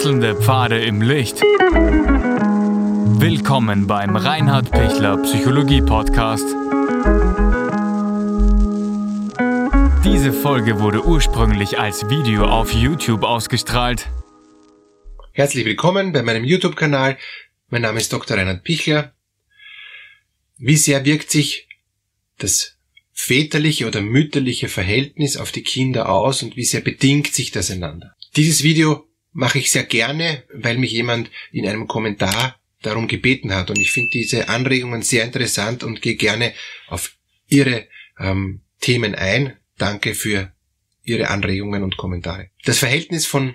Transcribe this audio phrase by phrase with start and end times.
[0.00, 1.42] Wechselnde Pfade im Licht.
[3.20, 6.46] Willkommen beim Reinhard Pichler Psychologie Podcast.
[10.02, 14.08] Diese Folge wurde ursprünglich als Video auf YouTube ausgestrahlt.
[15.32, 17.18] Herzlich willkommen bei meinem YouTube-Kanal.
[17.68, 18.38] Mein Name ist Dr.
[18.38, 19.12] Reinhard Pichler.
[20.56, 21.68] Wie sehr wirkt sich
[22.38, 22.78] das
[23.12, 28.16] väterliche oder mütterliche Verhältnis auf die Kinder aus und wie sehr bedingt sich das einander?
[28.34, 33.70] Dieses Video mache ich sehr gerne, weil mich jemand in einem Kommentar darum gebeten hat
[33.70, 36.54] und ich finde diese Anregungen sehr interessant und gehe gerne
[36.88, 37.14] auf
[37.48, 37.86] Ihre
[38.18, 39.56] ähm, Themen ein.
[39.76, 40.52] Danke für
[41.04, 42.50] Ihre Anregungen und Kommentare.
[42.64, 43.54] Das Verhältnis von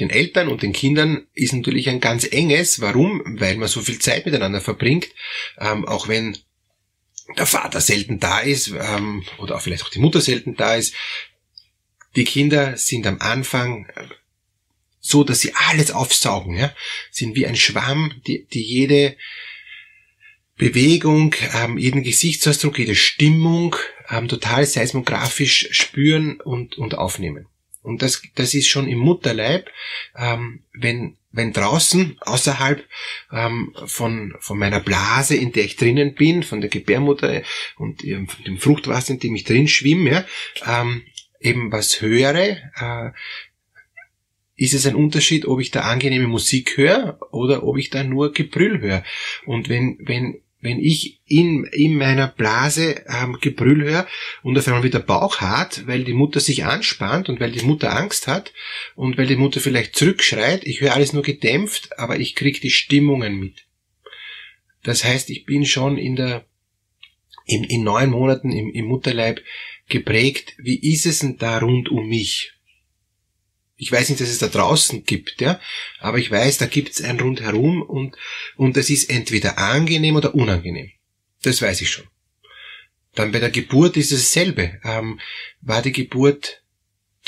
[0.00, 2.80] den Eltern und den Kindern ist natürlich ein ganz enges.
[2.80, 3.22] Warum?
[3.40, 5.08] Weil man so viel Zeit miteinander verbringt,
[5.58, 6.36] ähm, auch wenn
[7.36, 10.94] der Vater selten da ist ähm, oder auch vielleicht auch die Mutter selten da ist.
[12.16, 13.86] Die Kinder sind am Anfang
[15.00, 16.72] so, dass sie alles aufsaugen, ja,
[17.10, 19.16] sind wie ein Schwamm, die, die jede
[20.56, 23.76] Bewegung, ähm, jeden Gesichtsausdruck, jede Stimmung
[24.10, 27.46] ähm, total seismografisch spüren und, und aufnehmen.
[27.82, 29.70] Und das, das ist schon im Mutterleib,
[30.16, 32.84] ähm, wenn, wenn draußen, außerhalb
[33.32, 37.42] ähm, von, von meiner Blase, in der ich drinnen bin, von der Gebärmutter
[37.76, 40.26] und ähm, dem Fruchtwasser, in dem ich drin schwimme,
[40.66, 41.02] ja, ähm,
[41.40, 43.10] eben was höre, äh,
[44.58, 48.32] ist es ein Unterschied, ob ich da angenehme Musik höre oder ob ich da nur
[48.32, 49.04] Gebrüll höre.
[49.46, 54.08] Und wenn, wenn, wenn ich in, in meiner Blase ähm, Gebrüll höre
[54.42, 57.96] und auf einmal wieder Bauch hart, weil die Mutter sich anspannt und weil die Mutter
[57.96, 58.52] Angst hat
[58.96, 62.72] und weil die Mutter vielleicht zurückschreit, ich höre alles nur gedämpft, aber ich kriege die
[62.72, 63.64] Stimmungen mit.
[64.82, 66.44] Das heißt, ich bin schon in der,
[67.46, 69.40] in, in neun Monaten im, im Mutterleib
[69.88, 72.57] geprägt, wie ist es denn da rund um mich?
[73.80, 75.60] Ich weiß nicht, dass es da draußen gibt, ja,
[76.00, 78.16] aber ich weiß, da gibt es ein Rundherum und,
[78.56, 80.90] und das ist entweder angenehm oder unangenehm.
[81.42, 82.06] Das weiß ich schon.
[83.14, 84.80] Dann bei der Geburt ist es dasselbe.
[84.84, 85.20] Ähm,
[85.60, 86.62] war die Geburt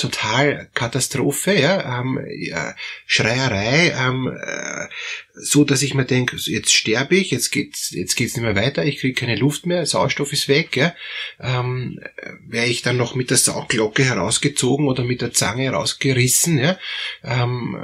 [0.00, 2.75] total Katastrophe, ja, ähm, ja
[3.06, 4.88] Schreierei, ähm, äh,
[5.34, 8.84] so dass ich mir denke, jetzt sterbe ich, jetzt geht's, jetzt geht's nicht mehr weiter,
[8.84, 10.94] ich kriege keine Luft mehr, Sauerstoff ist weg, ja,
[11.38, 12.00] ähm,
[12.47, 16.78] wäre ich dann noch mit der Sauglocke herausgezogen oder mit der Zange herausgerissen, ja,
[17.22, 17.77] ähm,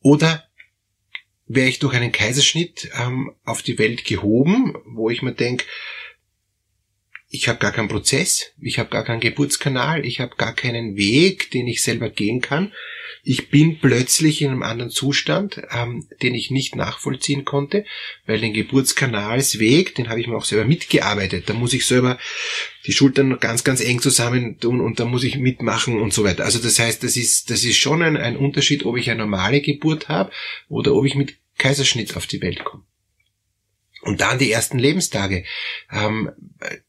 [0.00, 0.44] oder
[1.46, 5.64] wäre ich durch einen Kaiserschnitt ähm, auf die Welt gehoben, wo ich mir denke,
[7.36, 11.50] ich habe gar keinen Prozess, ich habe gar keinen Geburtskanal, ich habe gar keinen Weg,
[11.50, 12.72] den ich selber gehen kann.
[13.22, 17.84] Ich bin plötzlich in einem anderen Zustand, ähm, den ich nicht nachvollziehen konnte,
[18.24, 21.48] weil den Geburtskanalsweg, den habe ich mir auch selber mitgearbeitet.
[21.48, 22.18] Da muss ich selber
[22.86, 26.44] die Schultern ganz, ganz eng zusammen tun und da muss ich mitmachen und so weiter.
[26.44, 29.60] Also das heißt, das ist, das ist schon ein, ein Unterschied, ob ich eine normale
[29.60, 30.30] Geburt habe
[30.68, 32.84] oder ob ich mit Kaiserschnitt auf die Welt komme.
[34.06, 35.44] Und dann die ersten Lebenstage
[35.90, 36.30] ähm,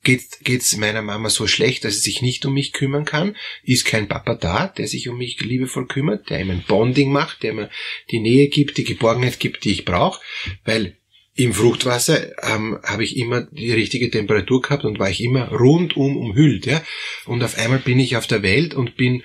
[0.03, 3.35] geht geht's meiner Mama so schlecht, dass sie sich nicht um mich kümmern kann.
[3.63, 7.41] Ist kein Papa da, der sich um mich liebevoll kümmert, der ihm ein Bonding macht,
[7.41, 7.69] der mir
[8.11, 10.21] die Nähe gibt, die Geborgenheit gibt, die ich brauche,
[10.63, 10.95] weil
[11.33, 16.17] im Fruchtwasser ähm, habe ich immer die richtige Temperatur gehabt und war ich immer rundum
[16.17, 16.65] umhüllt.
[16.65, 16.83] Ja?
[17.25, 19.23] Und auf einmal bin ich auf der Welt und bin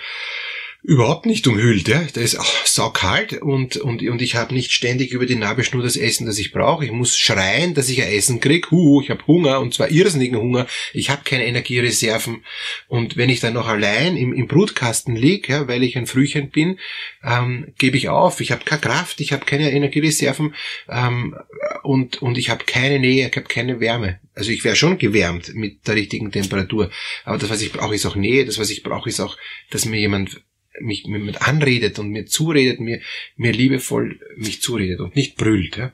[0.84, 1.86] überhaupt nicht umhüllt.
[1.86, 2.02] Ja?
[2.12, 5.96] Da ist auch saukalt und, und, und ich habe nicht ständig über die Nabelschnur das
[5.96, 6.84] Essen, das ich brauche.
[6.84, 8.70] Ich muss schreien, dass ich ein Essen krieg.
[8.70, 10.66] Huh, ich habe Hunger und zwar irrsinnigen Hunger.
[10.92, 12.44] Ich habe keine Energiereserven.
[12.88, 16.50] Und wenn ich dann noch allein im, im Brutkasten lieg, ja, weil ich ein Frühchen
[16.50, 16.78] bin,
[17.22, 18.40] ähm, gebe ich auf.
[18.40, 20.54] Ich habe keine Kraft, ich habe keine Energiereserven
[20.88, 21.36] ähm,
[21.84, 24.18] und, und ich habe keine Nähe, ich habe keine Wärme.
[24.34, 26.90] Also ich wäre schon gewärmt mit der richtigen Temperatur.
[27.24, 28.44] Aber das, was ich brauche, ist auch Nähe.
[28.46, 29.36] Das, was ich brauche, ist auch,
[29.70, 30.42] dass mir jemand
[30.80, 33.00] mich mit anredet und mir zuredet, mir,
[33.36, 35.76] mir liebevoll mich zuredet und nicht brüllt.
[35.76, 35.92] Ja?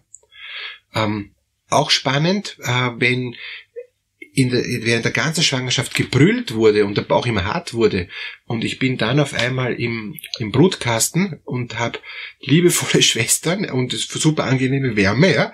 [0.95, 1.33] Ähm,
[1.69, 3.37] auch spannend, äh, wenn
[4.33, 8.09] in der, während der ganzen Schwangerschaft gebrüllt wurde und der Bauch immer hart wurde
[8.47, 11.99] und ich bin dann auf einmal im, im Brutkasten und habe
[12.41, 15.53] liebevolle Schwestern und super angenehme Wärme, ja,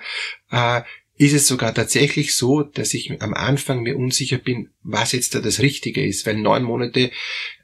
[0.51, 0.83] äh,
[1.17, 5.39] ist es sogar tatsächlich so, dass ich am Anfang mir unsicher bin, was jetzt da
[5.39, 7.11] das Richtige ist, weil neun Monate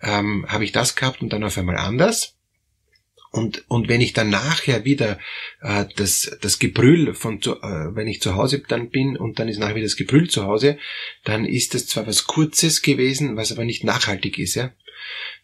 [0.02, 2.36] ähm, habe ich das gehabt und dann auf einmal anders.
[3.32, 5.18] Und, und wenn ich dann nachher wieder
[5.62, 9.48] äh, das, das Gebrüll von zu, äh, wenn ich zu Hause dann bin und dann
[9.48, 10.78] ist nachher wieder das Gebrüll zu Hause,
[11.24, 14.74] dann ist das zwar was Kurzes gewesen, was aber nicht nachhaltig ist, ja.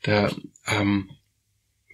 [0.03, 0.36] Da,
[0.68, 1.10] ähm,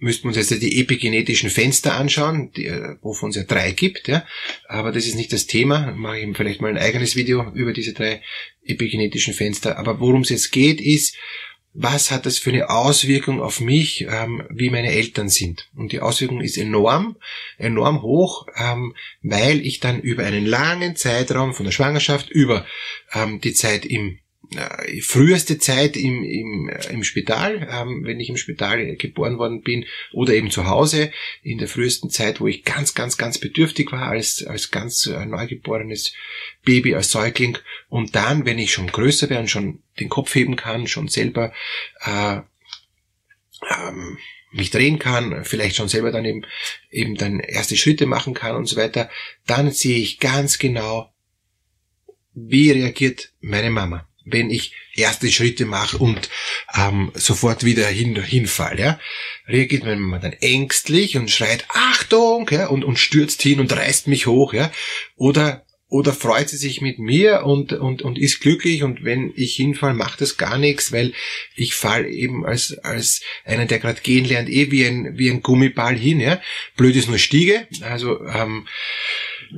[0.00, 4.08] müssten wir uns jetzt die epigenetischen Fenster anschauen, die, äh, wovon es ja drei gibt,
[4.08, 4.26] ja.
[4.68, 5.92] Aber das ist nicht das Thema.
[5.92, 8.22] Mache ich vielleicht mal ein eigenes Video über diese drei
[8.64, 9.78] epigenetischen Fenster.
[9.78, 11.16] Aber worum es jetzt geht, ist,
[11.74, 15.68] was hat das für eine Auswirkung auf mich, ähm, wie meine Eltern sind.
[15.74, 17.16] Und die Auswirkung ist enorm,
[17.58, 22.64] enorm hoch, ähm, weil ich dann über einen langen Zeitraum von der Schwangerschaft, über
[23.12, 24.18] ähm, die Zeit im
[24.58, 29.62] äh, früheste Zeit im, im, äh, im Spital, ähm, wenn ich im Spital geboren worden
[29.62, 31.12] bin, oder eben zu Hause,
[31.42, 35.26] in der frühesten Zeit, wo ich ganz, ganz, ganz bedürftig war, als, als ganz äh,
[35.26, 36.12] neugeborenes
[36.64, 37.58] Baby, als Säugling.
[37.88, 41.52] Und dann, wenn ich schon größer wäre und schon den Kopf heben kann, schon selber
[42.04, 42.40] äh,
[43.70, 44.18] ähm,
[44.52, 46.46] mich drehen kann, vielleicht schon selber dann eben,
[46.90, 49.10] eben dann erste Schritte machen kann und so weiter,
[49.46, 51.12] dann sehe ich ganz genau,
[52.34, 56.30] wie reagiert meine Mama wenn ich erste Schritte mache und
[56.76, 58.98] ähm, sofort wieder hin, hinfall, ja,
[59.46, 64.26] reagiert Mama dann ängstlich und schreit Achtung, ja, und, und stürzt hin und reißt mich
[64.26, 64.72] hoch, ja,
[65.16, 69.54] oder oder freut sie sich mit mir und, und, und ist glücklich und wenn ich
[69.54, 71.12] hinfall, macht das gar nichts, weil
[71.54, 75.40] ich fall eben als, als einer, der gerade gehen lernt, eh wie ein, wie ein
[75.40, 76.40] Gummiball hin, ja.
[76.76, 78.66] Blöd ist nur Stiege, also ähm,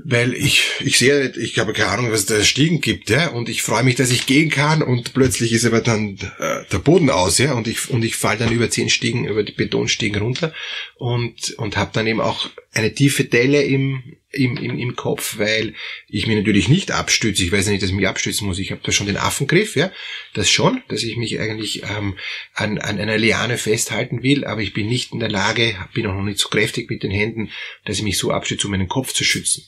[0.05, 3.49] weil ich, ich sehe, ich habe keine Ahnung, was es da Stiegen gibt, ja, und
[3.49, 7.11] ich freue mich, dass ich gehen kann und plötzlich ist aber dann äh, der Boden
[7.11, 10.53] aus, ja, und ich, und ich fall dann über zehn Stiegen, über die Betonstiegen runter
[10.97, 15.75] und, und habe dann eben auch eine tiefe Delle im, im, im, im Kopf, weil
[16.09, 17.43] ich mich natürlich nicht abstütze.
[17.43, 18.59] Ich weiß ja nicht, dass ich mich abstützen muss.
[18.59, 19.91] Ich habe da schon den Affengriff, ja,
[20.35, 22.19] das schon, dass ich mich eigentlich ähm,
[22.53, 26.15] an, an einer Liane festhalten will, aber ich bin nicht in der Lage, bin auch
[26.15, 27.51] noch nicht so kräftig mit den Händen,
[27.87, 29.65] dass ich mich so abstütze, um meinen Kopf zu schützen.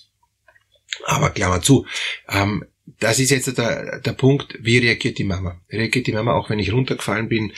[1.07, 1.87] Aber Klammer zu,
[2.29, 2.65] ähm,
[3.01, 5.61] das ist jetzt der, der Punkt, wie reagiert die Mama?
[5.71, 7.53] Reagiert die Mama, auch wenn ich runtergefallen bin,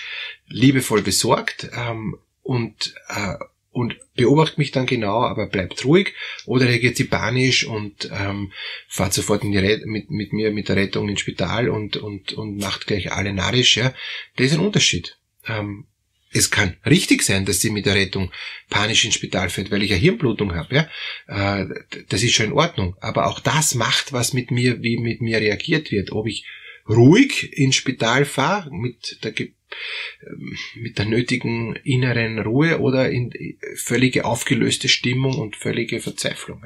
[0.47, 3.35] liebevoll besorgt ähm, und, äh,
[3.71, 6.15] und beobachtet mich dann genau, aber bleibt ruhig
[6.47, 8.53] oder reagiert sie panisch und ähm,
[8.89, 13.13] fahrt sofort mit, mit mir mit der Rettung ins Spital und, und, und macht gleich
[13.13, 13.77] alle narrisch.
[13.77, 13.95] Ja?
[14.37, 15.19] Das ist ein Unterschied.
[15.47, 15.87] Ähm,
[16.33, 18.31] es kann richtig sein, dass sie mit der Rettung
[18.69, 20.89] panisch ins Spital fährt, weil ich eine Hirnblutung habe.
[21.27, 21.61] Ja?
[21.61, 21.67] Äh,
[22.09, 22.97] das ist schon in Ordnung.
[23.01, 26.13] Aber auch das macht was mit mir, wie mit mir reagiert wird.
[26.13, 26.45] Ob ich
[26.89, 33.33] ruhig ins Spital fahre, mit der, ähm, mit der nötigen inneren Ruhe oder in
[33.75, 36.63] völlige aufgelöste Stimmung und völlige Verzweiflung.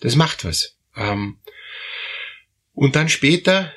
[0.00, 0.76] Das macht was.
[2.76, 3.72] Und dann später,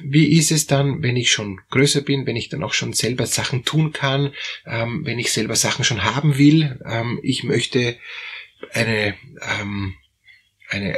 [0.00, 3.26] wie ist es dann, wenn ich schon größer bin, wenn ich dann auch schon selber
[3.26, 4.32] Sachen tun kann,
[4.64, 7.98] ähm, wenn ich selber Sachen schon haben will, ähm, ich möchte
[8.72, 9.14] eine,
[9.60, 9.96] ähm,
[10.70, 10.94] eine,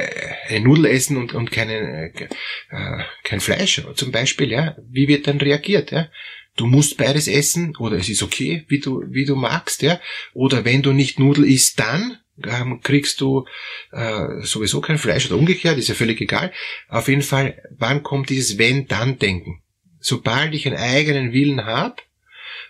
[0.47, 5.41] eine Nudel essen und, und keine, äh, kein Fleisch zum Beispiel, ja, wie wird dann
[5.41, 6.09] reagiert, ja?
[6.55, 9.99] Du musst beides essen oder es ist okay, wie du, wie du magst, ja?
[10.33, 13.45] Oder wenn du nicht Nudel isst, dann, ähm, kriegst du
[13.91, 16.51] äh, sowieso kein Fleisch oder umgekehrt, ist ja völlig egal.
[16.89, 19.61] Auf jeden Fall, wann kommt dieses Wenn-Dann-Denken?
[19.99, 21.95] Sobald ich einen eigenen Willen habe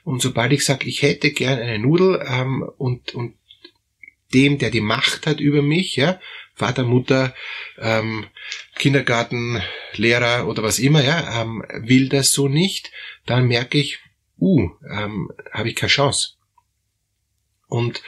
[0.03, 3.35] und sobald ich sage, ich hätte gern eine Nudel ähm, und, und
[4.33, 6.19] dem, der die Macht hat über mich, ja,
[6.53, 7.35] Vater, Mutter,
[7.77, 8.27] ähm,
[8.75, 9.61] Kindergarten,
[9.93, 12.91] Lehrer oder was immer, ja, ähm, will das so nicht,
[13.25, 13.99] dann merke ich,
[14.39, 16.35] uh, ähm, habe ich keine Chance.
[17.67, 18.01] Und,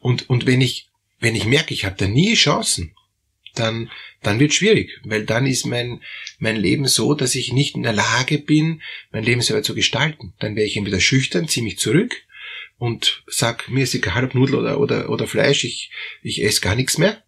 [0.00, 0.88] und, und wenn ich
[1.22, 2.94] wenn ich merke, ich habe da nie Chancen,
[3.54, 3.90] dann,
[4.22, 6.02] dann wird schwierig, weil dann ist mein,
[6.38, 8.82] mein Leben so, dass ich nicht in der Lage bin,
[9.12, 10.34] mein Leben selber zu gestalten.
[10.40, 12.14] Dann wäre ich entweder schüchtern, ziehe mich zurück
[12.78, 15.92] und sag, mir ist egal ob Nudel oder, oder, oder Fleisch, ich,
[16.22, 17.22] ich esse gar nichts mehr,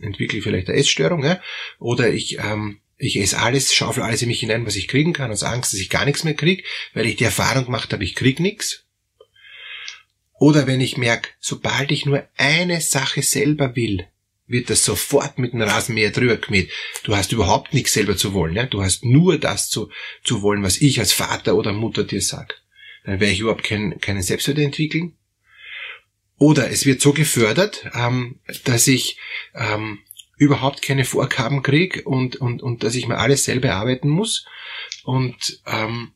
[0.00, 1.40] entwickle vielleicht eine Essstörung, ja?
[1.78, 5.30] oder ich, ähm, ich esse alles, schaufel alles in mich hinein, was ich kriegen kann,
[5.30, 8.16] aus Angst, dass ich gar nichts mehr krieg, weil ich die Erfahrung gemacht habe, ich
[8.16, 8.87] krieg nichts.
[10.38, 14.06] Oder wenn ich merke, sobald ich nur eine Sache selber will,
[14.46, 16.70] wird das sofort mit dem Rasenmäher drüber gemäht.
[17.04, 18.54] Du hast überhaupt nichts selber zu wollen.
[18.54, 18.64] Ja?
[18.64, 19.90] Du hast nur das zu,
[20.24, 22.62] zu wollen, was ich als Vater oder Mutter dir sag.
[23.04, 25.16] Dann werde ich überhaupt kein, keinen Selbstwert entwickeln.
[26.38, 29.18] Oder es wird so gefördert, ähm, dass ich
[29.54, 29.98] ähm,
[30.36, 34.46] überhaupt keine Vorgaben krieg und, und, und dass ich mir alles selber arbeiten muss.
[35.04, 36.12] Und ähm,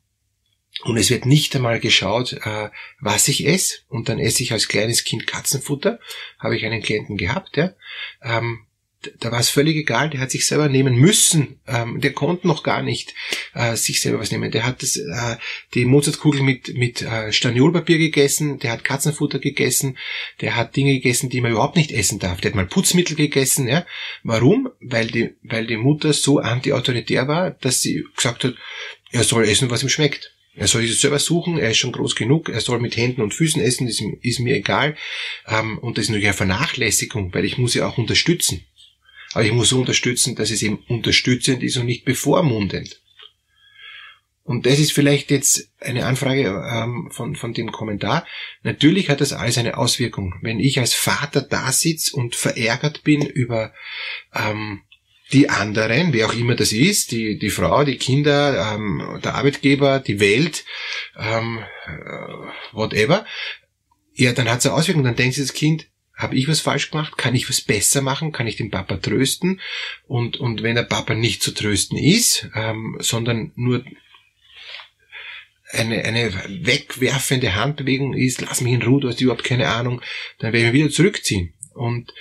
[0.81, 3.79] und es wird nicht einmal geschaut, äh, was ich esse.
[3.87, 5.99] Und dann esse ich als kleines Kind Katzenfutter.
[6.39, 7.73] Habe ich einen Klienten gehabt, ja.
[8.21, 8.65] Ähm,
[9.19, 11.59] da war es völlig egal, der hat sich selber nehmen müssen.
[11.67, 13.13] Ähm, der konnte noch gar nicht
[13.53, 14.51] äh, sich selber was nehmen.
[14.51, 15.35] Der hat äh,
[15.73, 19.97] die Mozartkugel mit, Staniolpapier gegessen, der hat Katzenfutter gegessen,
[20.41, 22.39] der hat Dinge gegessen, die man überhaupt nicht essen darf.
[22.39, 23.67] Der hat mal Putzmittel gegessen.
[23.67, 23.85] Ja?
[24.23, 24.69] Warum?
[24.79, 28.55] Weil die, weil die Mutter so anti-autoritär war, dass sie gesagt hat,
[29.11, 30.33] er soll essen, was ihm schmeckt.
[30.55, 33.33] Er soll sich selber suchen, er ist schon groß genug, er soll mit Händen und
[33.33, 34.95] Füßen essen, ist, ist mir egal.
[35.47, 38.65] Ähm, und das ist natürlich eine Vernachlässigung, weil ich muss ja auch unterstützen.
[39.33, 43.01] Aber ich muss so unterstützen, dass es eben unterstützend ist und nicht bevormundend.
[44.43, 48.27] und das ist vielleicht jetzt eine Anfrage ähm, von, von dem Kommentar.
[48.61, 50.35] Natürlich hat das alles eine Auswirkung.
[50.41, 53.73] Wenn ich als Vater da sitze und verärgert bin über
[54.35, 54.81] ähm,
[55.33, 59.99] die anderen, wer auch immer das ist, die, die Frau, die Kinder, ähm, der Arbeitgeber,
[59.99, 60.63] die Welt,
[61.17, 63.25] ähm, äh, whatever,
[64.13, 65.03] ja, dann hat es eine Auswirkung.
[65.03, 67.17] Dann denkt sich das Kind, habe ich was falsch gemacht?
[67.17, 68.31] Kann ich was besser machen?
[68.31, 69.59] Kann ich den Papa trösten?
[70.07, 73.83] Und, und wenn der Papa nicht zu trösten ist, ähm, sondern nur
[75.71, 80.01] eine, eine wegwerfende Handbewegung ist, lass mich in Ruhe, du hast überhaupt keine Ahnung,
[80.37, 81.53] dann werde ich mich wieder zurückziehen.
[81.73, 82.13] Und,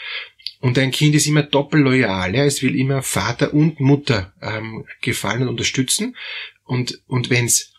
[0.63, 5.43] und ein Kind ist immer doppelloyal, ja, es will immer Vater und Mutter ähm, gefallen
[5.43, 6.17] und unterstützen.
[6.63, 7.75] Und, und wenn es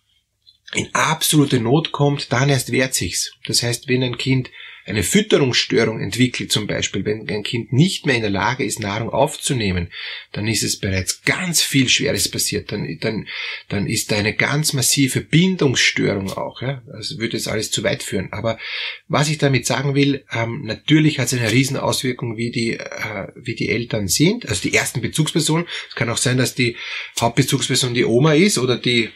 [0.73, 3.31] in absolute Not kommt, dann erst wehrt sich's.
[3.45, 4.51] Das heißt, wenn ein Kind
[4.85, 9.09] eine Fütterungsstörung entwickelt, zum Beispiel, wenn ein Kind nicht mehr in der Lage ist, Nahrung
[9.09, 9.89] aufzunehmen,
[10.33, 12.71] dann ist es bereits ganz viel Schweres passiert.
[12.71, 13.27] Dann, dann,
[13.69, 16.61] dann ist da eine ganz massive Bindungsstörung auch.
[16.61, 16.83] Ja?
[16.87, 18.31] Das würde jetzt alles zu weit führen.
[18.31, 18.59] Aber
[19.07, 23.55] was ich damit sagen will, ähm, natürlich hat es eine Riesenauswirkung, wie die, äh, wie
[23.55, 25.65] die Eltern sind, also die ersten Bezugspersonen.
[25.89, 26.75] Es kann auch sein, dass die
[27.19, 29.09] Hauptbezugsperson die Oma ist oder die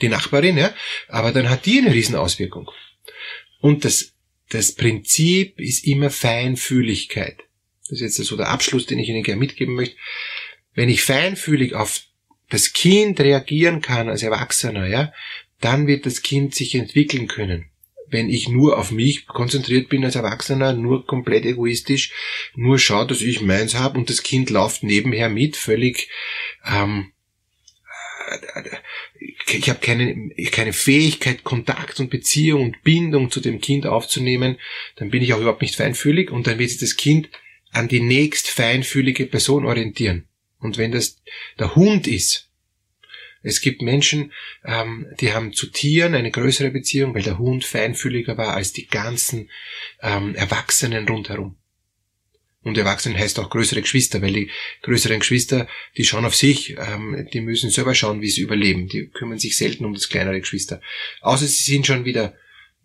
[0.00, 0.74] die Nachbarin, ja,
[1.08, 2.68] aber dann hat die eine Riesenauswirkung.
[3.60, 4.11] Und das
[4.52, 7.38] das Prinzip ist immer Feinfühligkeit.
[7.88, 9.96] Das ist jetzt so der Abschluss, den ich Ihnen gerne mitgeben möchte.
[10.74, 12.02] Wenn ich feinfühlig auf
[12.50, 15.12] das Kind reagieren kann als Erwachsener, ja,
[15.60, 17.70] dann wird das Kind sich entwickeln können.
[18.08, 22.12] Wenn ich nur auf mich konzentriert bin als Erwachsener, nur komplett egoistisch,
[22.54, 26.10] nur schaut, dass ich meins habe und das Kind läuft nebenher mit, völlig
[26.66, 27.12] ähm,
[29.46, 34.56] ich habe keine, keine Fähigkeit, Kontakt und Beziehung und Bindung zu dem Kind aufzunehmen,
[34.96, 37.28] dann bin ich auch überhaupt nicht feinfühlig und dann wird sich das Kind
[37.70, 40.28] an die nächst feinfühlige Person orientieren.
[40.58, 41.22] Und wenn das
[41.58, 42.48] der Hund ist,
[43.42, 44.32] es gibt Menschen,
[44.64, 48.86] ähm, die haben zu Tieren eine größere Beziehung, weil der Hund feinfühliger war als die
[48.86, 49.50] ganzen
[50.00, 51.56] ähm, Erwachsenen rundherum.
[52.64, 54.50] Und Erwachsenen heißt auch größere Geschwister, weil die
[54.82, 55.66] größeren Geschwister,
[55.96, 58.88] die schauen auf sich, ähm, die müssen selber schauen, wie sie überleben.
[58.88, 60.80] Die kümmern sich selten um das kleinere Geschwister.
[61.20, 62.34] Außer sie sind schon wieder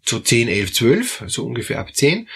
[0.03, 2.27] zu 10, 11, 12, so ungefähr ab 10.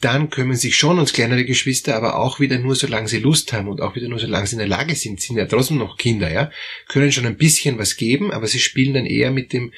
[0.00, 3.68] Dann kümmern sich schon ums kleinere Geschwister, aber auch wieder nur, solange sie Lust haben
[3.68, 6.32] und auch wieder nur, solange sie in der Lage sind, sind ja trotzdem noch Kinder,
[6.32, 6.50] ja,
[6.88, 9.72] können schon ein bisschen was geben, aber sie spielen dann eher mit dem,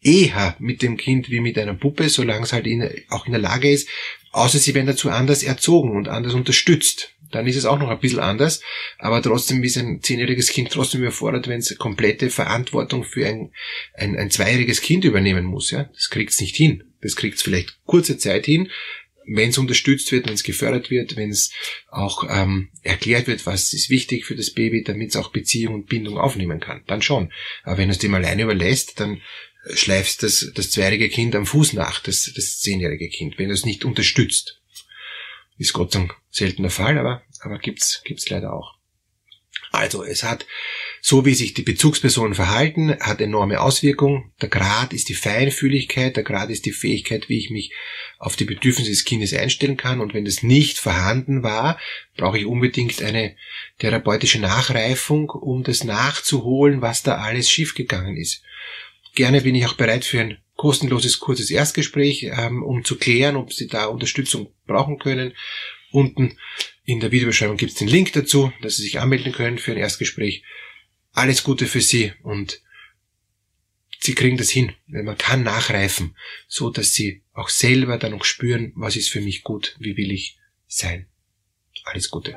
[0.00, 3.40] eher mit dem Kind wie mit einer Puppe, solange es halt in, auch in der
[3.40, 3.88] Lage ist,
[4.32, 7.14] Außer sie werden dazu anders erzogen und anders unterstützt.
[7.30, 8.62] Dann ist es auch noch ein bisschen anders,
[8.98, 13.52] aber trotzdem ist ein zehnjähriges Kind trotzdem überfordert, wenn es komplette Verantwortung für ein,
[13.94, 15.70] ein, ein zweijähriges Kind übernehmen muss.
[15.70, 15.90] Ja?
[15.92, 16.84] Das kriegt es nicht hin.
[17.02, 18.70] Das kriegt es vielleicht kurze Zeit hin,
[19.26, 21.52] wenn es unterstützt wird, wenn es gefördert wird, wenn es
[21.90, 25.86] auch ähm, erklärt wird, was ist wichtig für das Baby, damit es auch Beziehung und
[25.86, 26.82] Bindung aufnehmen kann.
[26.86, 27.30] Dann schon.
[27.62, 29.20] Aber wenn es dem alleine überlässt, dann
[29.74, 33.64] schleifst das, das zweijährige Kind am Fuß nach, das, das zehnjährige Kind, wenn du es
[33.64, 34.60] nicht unterstützt.
[35.56, 38.78] Ist Gott sei Dank selten der Fall, aber, aber gibt's, gibt's leider auch.
[39.70, 40.46] Also, es hat,
[41.02, 44.32] so wie sich die Bezugspersonen verhalten, hat enorme Auswirkungen.
[44.40, 47.72] Der Grad ist die Feinfühligkeit, der Grad ist die Fähigkeit, wie ich mich
[48.18, 50.00] auf die Bedürfnisse des Kindes einstellen kann.
[50.00, 51.78] Und wenn das nicht vorhanden war,
[52.16, 53.36] brauche ich unbedingt eine
[53.78, 58.42] therapeutische Nachreifung, um das nachzuholen, was da alles schiefgegangen ist.
[59.18, 63.52] Gerne bin ich auch bereit für ein kostenloses kurzes Erstgespräch, ähm, um zu klären, ob
[63.52, 65.34] Sie da Unterstützung brauchen können.
[65.90, 66.38] Unten
[66.84, 69.76] in der Videobeschreibung gibt es den Link dazu, dass Sie sich anmelden können für ein
[69.76, 70.44] Erstgespräch.
[71.10, 72.62] Alles Gute für Sie und
[73.98, 74.72] Sie kriegen das hin.
[74.86, 79.42] Man kann nachreifen, so dass Sie auch selber dann noch spüren, was ist für mich
[79.42, 81.08] gut, wie will ich sein.
[81.82, 82.36] Alles Gute.